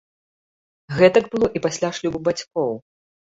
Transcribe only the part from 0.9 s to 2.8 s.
Гэтак было і пасля шлюбу бацькоў.